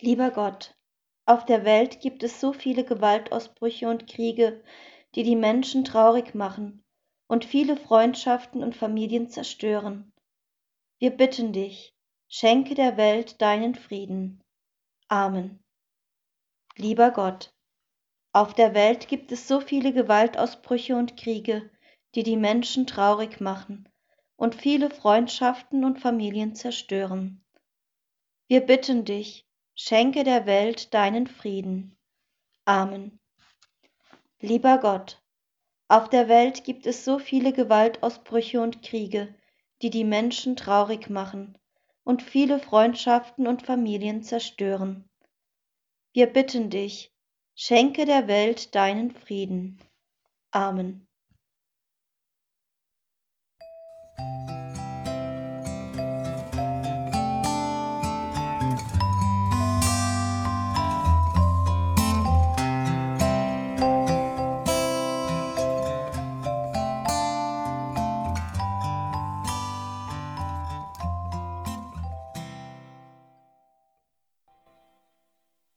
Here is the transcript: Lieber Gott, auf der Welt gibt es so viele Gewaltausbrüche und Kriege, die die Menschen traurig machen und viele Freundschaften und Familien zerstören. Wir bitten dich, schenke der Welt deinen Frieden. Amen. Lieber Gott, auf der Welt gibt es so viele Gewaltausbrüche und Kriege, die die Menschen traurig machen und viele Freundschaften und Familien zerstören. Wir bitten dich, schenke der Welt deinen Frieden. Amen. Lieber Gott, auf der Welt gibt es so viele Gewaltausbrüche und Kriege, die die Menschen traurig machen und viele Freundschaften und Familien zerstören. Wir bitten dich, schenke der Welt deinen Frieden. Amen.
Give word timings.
Lieber 0.00 0.30
Gott, 0.30 0.76
auf 1.26 1.44
der 1.44 1.64
Welt 1.64 2.00
gibt 2.00 2.22
es 2.22 2.40
so 2.40 2.52
viele 2.52 2.84
Gewaltausbrüche 2.84 3.88
und 3.88 4.06
Kriege, 4.06 4.62
die 5.14 5.22
die 5.22 5.36
Menschen 5.36 5.84
traurig 5.84 6.34
machen 6.34 6.84
und 7.28 7.44
viele 7.44 7.76
Freundschaften 7.76 8.62
und 8.62 8.76
Familien 8.76 9.30
zerstören. 9.30 10.12
Wir 10.98 11.10
bitten 11.10 11.52
dich, 11.52 11.94
schenke 12.28 12.74
der 12.74 12.96
Welt 12.96 13.40
deinen 13.40 13.74
Frieden. 13.74 14.42
Amen. 15.08 15.62
Lieber 16.76 17.10
Gott, 17.10 17.54
auf 18.32 18.52
der 18.52 18.74
Welt 18.74 19.06
gibt 19.06 19.30
es 19.30 19.46
so 19.46 19.60
viele 19.60 19.92
Gewaltausbrüche 19.92 20.96
und 20.96 21.16
Kriege, 21.16 21.70
die 22.16 22.24
die 22.24 22.36
Menschen 22.36 22.86
traurig 22.86 23.40
machen 23.40 23.88
und 24.36 24.56
viele 24.56 24.90
Freundschaften 24.90 25.84
und 25.84 26.00
Familien 26.00 26.54
zerstören. 26.56 27.44
Wir 28.48 28.60
bitten 28.60 29.04
dich, 29.04 29.43
schenke 29.74 30.24
der 30.24 30.46
Welt 30.46 30.94
deinen 30.94 31.26
Frieden. 31.26 31.96
Amen. 32.64 33.18
Lieber 34.40 34.78
Gott, 34.78 35.22
auf 35.88 36.08
der 36.08 36.28
Welt 36.28 36.64
gibt 36.64 36.86
es 36.86 37.04
so 37.04 37.18
viele 37.18 37.52
Gewaltausbrüche 37.52 38.60
und 38.60 38.82
Kriege, 38.82 39.34
die 39.82 39.90
die 39.90 40.04
Menschen 40.04 40.56
traurig 40.56 41.10
machen 41.10 41.58
und 42.04 42.22
viele 42.22 42.58
Freundschaften 42.58 43.46
und 43.46 43.62
Familien 43.62 44.22
zerstören. 44.22 45.08
Wir 46.12 46.26
bitten 46.26 46.70
dich, 46.70 47.12
schenke 47.54 48.04
der 48.04 48.28
Welt 48.28 48.74
deinen 48.74 49.10
Frieden. 49.10 49.80
Amen. 50.50 51.06